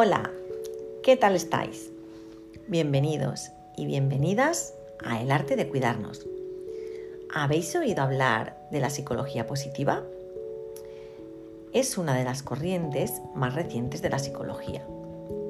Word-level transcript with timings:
Hola, 0.00 0.30
¿qué 1.02 1.16
tal 1.16 1.34
estáis? 1.34 1.90
Bienvenidos 2.68 3.50
y 3.76 3.84
bienvenidas 3.84 4.72
a 5.04 5.20
El 5.20 5.32
arte 5.32 5.56
de 5.56 5.68
cuidarnos. 5.68 6.24
¿Habéis 7.34 7.74
oído 7.74 8.04
hablar 8.04 8.56
de 8.70 8.78
la 8.78 8.90
psicología 8.90 9.48
positiva? 9.48 10.04
Es 11.72 11.98
una 11.98 12.14
de 12.14 12.22
las 12.22 12.44
corrientes 12.44 13.20
más 13.34 13.56
recientes 13.56 14.00
de 14.00 14.10
la 14.10 14.20
psicología 14.20 14.86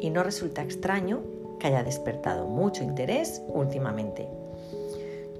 y 0.01 0.09
no 0.09 0.23
resulta 0.23 0.63
extraño 0.63 1.21
que 1.61 1.67
haya 1.67 1.83
despertado 1.83 2.47
mucho 2.47 2.83
interés 2.83 3.43
últimamente. 3.49 4.29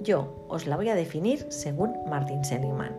Yo 0.03 0.45
os 0.49 0.67
la 0.67 0.75
voy 0.75 0.89
a 0.89 0.93
definir 0.93 1.47
según 1.49 1.95
Martin 2.07 2.45
Seligman, 2.45 2.95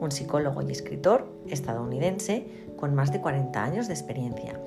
un 0.00 0.10
psicólogo 0.10 0.62
y 0.62 0.72
escritor 0.72 1.26
estadounidense 1.50 2.46
con 2.76 2.94
más 2.94 3.12
de 3.12 3.20
40 3.20 3.62
años 3.62 3.88
de 3.88 3.92
experiencia, 3.92 4.58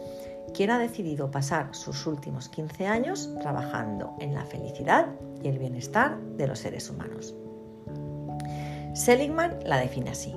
quien 0.58 0.72
ha 0.72 0.80
decidido 0.80 1.30
pasar 1.30 1.76
sus 1.76 2.08
últimos 2.08 2.50
15 2.50 2.88
años 2.88 3.30
trabajando 3.42 4.16
en 4.20 4.34
la 4.34 4.44
felicidad 4.44 5.06
y 5.44 5.50
el 5.50 5.60
bienestar 5.60 6.20
de 6.36 6.48
los 6.48 6.58
seres 6.58 6.90
humanos. 6.90 7.36
Seligman 8.96 9.60
la 9.64 9.78
define 9.78 10.10
así. 10.10 10.34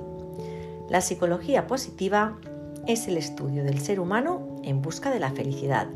La 0.89 1.01
psicología 1.01 1.65
positiva 1.65 2.37
es 2.85 3.07
el 3.07 3.17
estudio 3.17 3.63
del 3.63 3.79
ser 3.79 3.99
humano 3.99 4.57
en 4.61 4.83
busca 4.83 5.09
de 5.09 5.19
la 5.19 5.31
felicidad, 5.31 5.87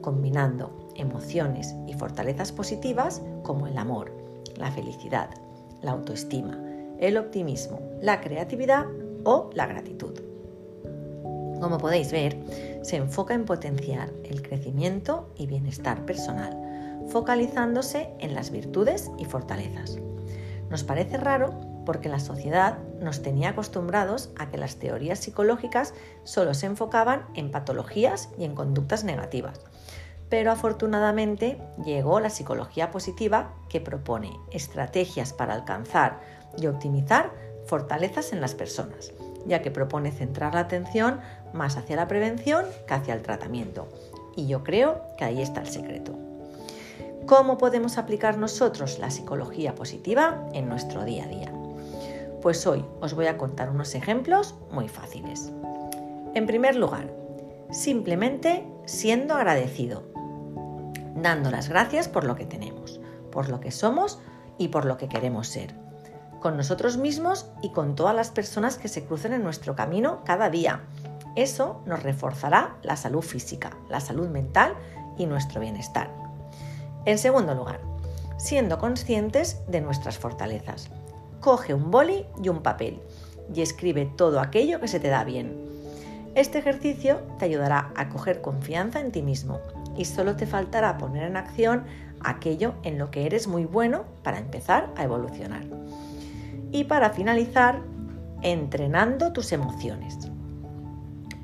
combinando 0.00 0.88
emociones 0.94 1.74
y 1.88 1.94
fortalezas 1.94 2.52
positivas 2.52 3.20
como 3.42 3.66
el 3.66 3.76
amor, 3.76 4.12
la 4.54 4.70
felicidad, 4.70 5.30
la 5.80 5.90
autoestima, 5.90 6.56
el 7.00 7.16
optimismo, 7.16 7.80
la 8.00 8.20
creatividad 8.20 8.86
o 9.24 9.50
la 9.54 9.66
gratitud. 9.66 10.31
Como 11.62 11.78
podéis 11.78 12.10
ver, 12.10 12.36
se 12.82 12.96
enfoca 12.96 13.34
en 13.34 13.44
potenciar 13.44 14.10
el 14.24 14.42
crecimiento 14.42 15.32
y 15.36 15.46
bienestar 15.46 16.04
personal, 16.04 16.58
focalizándose 17.08 18.08
en 18.18 18.34
las 18.34 18.50
virtudes 18.50 19.12
y 19.16 19.26
fortalezas. 19.26 19.96
Nos 20.70 20.82
parece 20.82 21.18
raro 21.18 21.54
porque 21.86 22.08
la 22.08 22.18
sociedad 22.18 22.78
nos 23.00 23.22
tenía 23.22 23.50
acostumbrados 23.50 24.30
a 24.40 24.50
que 24.50 24.58
las 24.58 24.74
teorías 24.74 25.20
psicológicas 25.20 25.94
solo 26.24 26.52
se 26.54 26.66
enfocaban 26.66 27.26
en 27.36 27.52
patologías 27.52 28.30
y 28.36 28.42
en 28.42 28.56
conductas 28.56 29.04
negativas. 29.04 29.60
Pero 30.28 30.50
afortunadamente 30.50 31.58
llegó 31.84 32.18
la 32.18 32.30
psicología 32.30 32.90
positiva 32.90 33.54
que 33.68 33.80
propone 33.80 34.32
estrategias 34.50 35.32
para 35.32 35.54
alcanzar 35.54 36.18
y 36.58 36.66
optimizar 36.66 37.30
fortalezas 37.66 38.32
en 38.32 38.40
las 38.40 38.56
personas, 38.56 39.12
ya 39.46 39.62
que 39.62 39.70
propone 39.70 40.12
centrar 40.12 40.54
la 40.54 40.60
atención 40.60 41.20
más 41.52 41.76
hacia 41.76 41.96
la 41.96 42.08
prevención 42.08 42.64
que 42.86 42.94
hacia 42.94 43.14
el 43.14 43.22
tratamiento. 43.22 43.88
Y 44.36 44.46
yo 44.46 44.64
creo 44.64 45.02
que 45.16 45.24
ahí 45.24 45.42
está 45.42 45.60
el 45.60 45.68
secreto. 45.68 46.12
¿Cómo 47.26 47.58
podemos 47.58 47.98
aplicar 47.98 48.38
nosotros 48.38 48.98
la 48.98 49.10
psicología 49.10 49.74
positiva 49.74 50.48
en 50.52 50.68
nuestro 50.68 51.04
día 51.04 51.24
a 51.24 51.28
día? 51.28 51.52
Pues 52.40 52.66
hoy 52.66 52.84
os 53.00 53.14
voy 53.14 53.26
a 53.26 53.38
contar 53.38 53.70
unos 53.70 53.94
ejemplos 53.94 54.56
muy 54.72 54.88
fáciles. 54.88 55.52
En 56.34 56.46
primer 56.46 56.74
lugar, 56.74 57.12
simplemente 57.70 58.66
siendo 58.86 59.34
agradecido, 59.34 60.02
dando 61.14 61.50
las 61.50 61.68
gracias 61.68 62.08
por 62.08 62.24
lo 62.24 62.34
que 62.34 62.46
tenemos, 62.46 63.00
por 63.30 63.48
lo 63.48 63.60
que 63.60 63.70
somos 63.70 64.18
y 64.58 64.68
por 64.68 64.84
lo 64.84 64.96
que 64.96 65.08
queremos 65.08 65.46
ser, 65.46 65.74
con 66.42 66.56
nosotros 66.56 66.98
mismos 66.98 67.46
y 67.62 67.70
con 67.70 67.94
todas 67.94 68.14
las 68.14 68.30
personas 68.30 68.76
que 68.76 68.88
se 68.88 69.04
crucen 69.04 69.32
en 69.32 69.44
nuestro 69.44 69.76
camino 69.76 70.22
cada 70.24 70.50
día. 70.50 70.82
Eso 71.36 71.80
nos 71.86 72.02
reforzará 72.02 72.76
la 72.82 72.96
salud 72.96 73.22
física, 73.22 73.70
la 73.88 74.00
salud 74.00 74.28
mental 74.28 74.74
y 75.16 75.26
nuestro 75.26 75.60
bienestar. 75.60 76.10
En 77.06 77.18
segundo 77.18 77.54
lugar, 77.54 77.80
siendo 78.36 78.78
conscientes 78.78 79.60
de 79.68 79.80
nuestras 79.80 80.18
fortalezas 80.18 80.90
coge 81.40 81.74
un 81.74 81.90
boli 81.90 82.26
y 82.42 82.48
un 82.48 82.62
papel 82.62 83.00
y 83.54 83.62
escribe 83.62 84.06
todo 84.16 84.40
aquello 84.40 84.80
que 84.80 84.88
se 84.88 85.00
te 85.00 85.08
da 85.08 85.24
bien. 85.24 85.56
Este 86.34 86.58
ejercicio 86.58 87.20
te 87.38 87.44
ayudará 87.44 87.92
a 87.96 88.08
coger 88.08 88.40
confianza 88.40 89.00
en 89.00 89.12
ti 89.12 89.22
mismo 89.22 89.60
y 89.96 90.06
solo 90.06 90.36
te 90.36 90.46
faltará 90.46 90.98
poner 90.98 91.24
en 91.24 91.36
acción 91.36 91.84
aquello 92.20 92.74
en 92.82 92.98
lo 92.98 93.10
que 93.10 93.26
eres 93.26 93.48
muy 93.48 93.64
bueno 93.64 94.04
para 94.22 94.38
empezar 94.38 94.90
a 94.96 95.04
evolucionar. 95.04 95.64
Y 96.72 96.84
para 96.84 97.10
finalizar, 97.10 97.80
entrenando 98.42 99.32
tus 99.32 99.52
emociones. 99.52 100.18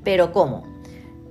Pero 0.03 0.33
¿cómo? 0.33 0.65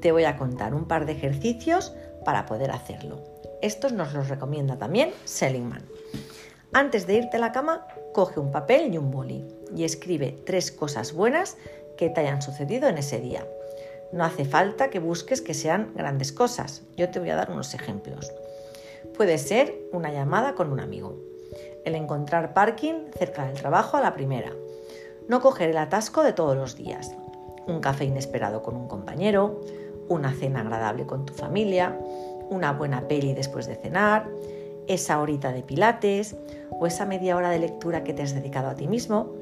Te 0.01 0.11
voy 0.11 0.23
a 0.23 0.37
contar 0.37 0.73
un 0.73 0.85
par 0.85 1.05
de 1.05 1.13
ejercicios 1.13 1.93
para 2.23 2.45
poder 2.45 2.71
hacerlo. 2.71 3.23
Estos 3.61 3.91
nos 3.91 4.13
los 4.13 4.29
recomienda 4.29 4.77
también 4.77 5.11
Seligman. 5.25 5.83
Antes 6.73 7.07
de 7.07 7.15
irte 7.15 7.37
a 7.37 7.39
la 7.39 7.51
cama, 7.51 7.87
coge 8.13 8.39
un 8.39 8.51
papel 8.51 8.93
y 8.93 8.97
un 8.97 9.09
boli 9.09 9.43
y 9.75 9.83
escribe 9.83 10.37
tres 10.45 10.71
cosas 10.71 11.13
buenas 11.13 11.57
que 11.97 12.09
te 12.09 12.21
hayan 12.21 12.41
sucedido 12.41 12.87
en 12.87 12.99
ese 12.99 13.19
día. 13.19 13.45
No 14.11 14.23
hace 14.23 14.45
falta 14.45 14.89
que 14.89 14.99
busques 14.99 15.41
que 15.41 15.53
sean 15.53 15.91
grandes 15.95 16.31
cosas. 16.31 16.83
Yo 16.95 17.09
te 17.09 17.19
voy 17.19 17.29
a 17.31 17.35
dar 17.35 17.51
unos 17.51 17.73
ejemplos. 17.73 18.31
Puede 19.15 19.37
ser 19.37 19.75
una 19.91 20.11
llamada 20.11 20.53
con 20.53 20.71
un 20.71 20.79
amigo, 20.79 21.17
el 21.87 21.95
encontrar 21.95 22.53
parking 22.53 23.11
cerca 23.17 23.45
del 23.45 23.55
trabajo 23.55 23.97
a 23.97 24.01
la 24.01 24.13
primera, 24.13 24.51
no 25.27 25.41
coger 25.41 25.69
el 25.69 25.77
atasco 25.77 26.23
de 26.23 26.33
todos 26.33 26.55
los 26.55 26.75
días, 26.75 27.15
un 27.67 27.79
café 27.79 28.05
inesperado 28.05 28.61
con 28.61 28.75
un 28.75 28.87
compañero, 28.87 29.61
una 30.07 30.33
cena 30.33 30.61
agradable 30.61 31.05
con 31.05 31.25
tu 31.25 31.33
familia, 31.33 31.97
una 32.49 32.71
buena 32.71 33.07
peli 33.07 33.33
después 33.33 33.67
de 33.67 33.75
cenar, 33.75 34.29
esa 34.87 35.19
horita 35.19 35.51
de 35.51 35.63
pilates 35.63 36.35
o 36.71 36.87
esa 36.87 37.05
media 37.05 37.35
hora 37.35 37.49
de 37.49 37.59
lectura 37.59 38.03
que 38.03 38.13
te 38.13 38.23
has 38.23 38.33
dedicado 38.33 38.69
a 38.69 38.75
ti 38.75 38.87
mismo, 38.87 39.33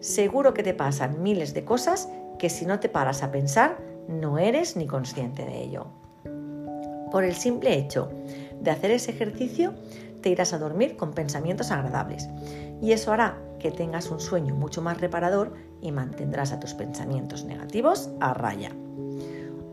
seguro 0.00 0.54
que 0.54 0.62
te 0.62 0.74
pasan 0.74 1.22
miles 1.22 1.54
de 1.54 1.64
cosas 1.64 2.08
que 2.38 2.50
si 2.50 2.66
no 2.66 2.78
te 2.78 2.88
paras 2.88 3.22
a 3.22 3.30
pensar 3.30 3.78
no 4.08 4.38
eres 4.38 4.76
ni 4.76 4.86
consciente 4.86 5.44
de 5.44 5.62
ello. 5.62 5.86
Por 7.10 7.24
el 7.24 7.34
simple 7.34 7.74
hecho 7.74 8.10
de 8.60 8.70
hacer 8.70 8.90
ese 8.90 9.12
ejercicio, 9.12 9.74
te 10.24 10.30
irás 10.30 10.54
a 10.54 10.58
dormir 10.58 10.96
con 10.96 11.12
pensamientos 11.12 11.70
agradables 11.70 12.30
y 12.80 12.92
eso 12.92 13.12
hará 13.12 13.36
que 13.58 13.70
tengas 13.70 14.10
un 14.10 14.20
sueño 14.20 14.54
mucho 14.54 14.80
más 14.80 14.98
reparador 14.98 15.52
y 15.82 15.92
mantendrás 15.92 16.50
a 16.50 16.58
tus 16.58 16.72
pensamientos 16.72 17.44
negativos 17.44 18.08
a 18.20 18.32
raya. 18.32 18.70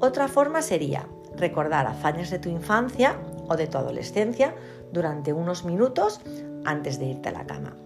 Otra 0.02 0.28
forma 0.28 0.62
sería 0.62 1.08
recordar 1.38 1.88
hazañas 1.88 2.32
de 2.32 2.40
tu 2.40 2.50
infancia 2.50 3.16
o 3.48 3.56
de 3.56 3.68
tu 3.68 3.78
adolescencia 3.78 4.54
durante 4.92 5.32
unos 5.32 5.64
minutos 5.64 6.20
antes 6.66 7.00
de 7.00 7.06
irte 7.06 7.30
a 7.30 7.32
la 7.32 7.48
cama. 7.48 7.78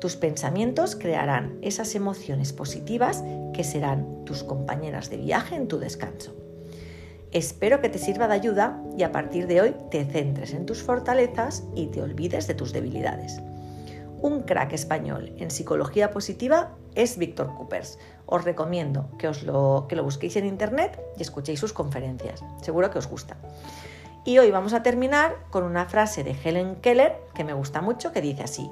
Tus 0.00 0.16
pensamientos 0.16 0.96
crearán 0.96 1.56
esas 1.62 1.94
emociones 1.94 2.52
positivas 2.52 3.22
que 3.54 3.62
serán 3.62 4.24
tus 4.24 4.42
compañeras 4.42 5.08
de 5.08 5.18
viaje 5.18 5.54
en 5.54 5.68
tu 5.68 5.78
descanso. 5.78 6.34
Espero 7.32 7.80
que 7.80 7.88
te 7.88 7.98
sirva 7.98 8.28
de 8.28 8.34
ayuda 8.34 8.78
y 8.96 9.04
a 9.04 9.10
partir 9.10 9.46
de 9.46 9.62
hoy 9.62 9.74
te 9.90 10.04
centres 10.04 10.52
en 10.52 10.66
tus 10.66 10.82
fortalezas 10.82 11.64
y 11.74 11.86
te 11.86 12.02
olvides 12.02 12.46
de 12.46 12.54
tus 12.54 12.74
debilidades. 12.74 13.40
Un 14.20 14.42
crack 14.42 14.74
español 14.74 15.32
en 15.38 15.50
psicología 15.50 16.10
positiva 16.10 16.76
es 16.94 17.16
Víctor 17.16 17.54
Coopers. 17.56 17.98
Os 18.26 18.44
recomiendo 18.44 19.08
que, 19.18 19.28
os 19.28 19.44
lo, 19.44 19.86
que 19.88 19.96
lo 19.96 20.04
busquéis 20.04 20.36
en 20.36 20.44
internet 20.44 21.00
y 21.16 21.22
escuchéis 21.22 21.58
sus 21.58 21.72
conferencias. 21.72 22.44
Seguro 22.60 22.90
que 22.90 22.98
os 22.98 23.08
gusta. 23.08 23.38
Y 24.26 24.38
hoy 24.38 24.50
vamos 24.50 24.74
a 24.74 24.82
terminar 24.82 25.34
con 25.48 25.64
una 25.64 25.86
frase 25.86 26.24
de 26.24 26.36
Helen 26.44 26.76
Keller 26.76 27.16
que 27.34 27.44
me 27.44 27.54
gusta 27.54 27.80
mucho, 27.80 28.12
que 28.12 28.20
dice 28.20 28.42
así, 28.42 28.70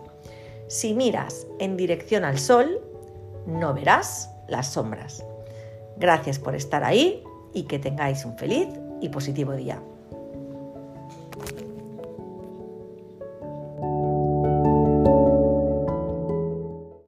si 0.68 0.92
miras 0.92 1.46
en 1.58 1.78
dirección 1.78 2.24
al 2.24 2.38
sol, 2.38 2.78
no 3.46 3.72
verás 3.72 4.30
las 4.48 4.68
sombras. 4.68 5.24
Gracias 5.96 6.38
por 6.38 6.54
estar 6.54 6.84
ahí 6.84 7.24
y 7.54 7.64
que 7.64 7.78
tengáis 7.78 8.24
un 8.24 8.36
feliz 8.36 8.68
y 9.00 9.08
positivo 9.08 9.54
día. 9.54 9.82